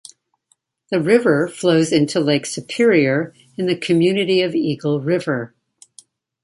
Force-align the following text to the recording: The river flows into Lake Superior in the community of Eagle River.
The 0.89 0.99
river 0.99 1.47
flows 1.47 1.91
into 1.91 2.19
Lake 2.19 2.47
Superior 2.47 3.35
in 3.55 3.67
the 3.67 3.75
community 3.77 4.41
of 4.41 4.55
Eagle 4.55 4.99
River. 4.99 5.53